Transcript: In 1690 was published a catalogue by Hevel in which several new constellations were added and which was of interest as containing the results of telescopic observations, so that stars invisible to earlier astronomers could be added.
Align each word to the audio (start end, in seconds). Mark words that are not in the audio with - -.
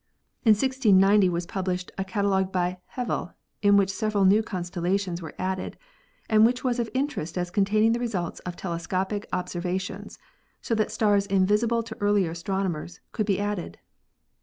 In 0.43 0.53
1690 0.55 1.29
was 1.29 1.45
published 1.45 1.91
a 1.95 2.03
catalogue 2.03 2.51
by 2.51 2.79
Hevel 2.95 3.35
in 3.61 3.77
which 3.77 3.91
several 3.91 4.25
new 4.25 4.41
constellations 4.41 5.21
were 5.21 5.35
added 5.37 5.77
and 6.27 6.43
which 6.43 6.63
was 6.63 6.79
of 6.79 6.89
interest 6.95 7.37
as 7.37 7.51
containing 7.51 7.91
the 7.91 7.99
results 7.99 8.39
of 8.39 8.55
telescopic 8.55 9.27
observations, 9.31 10.17
so 10.59 10.73
that 10.73 10.91
stars 10.91 11.27
invisible 11.27 11.83
to 11.83 11.95
earlier 12.01 12.31
astronomers 12.31 12.99
could 13.11 13.27
be 13.27 13.39
added. 13.39 13.77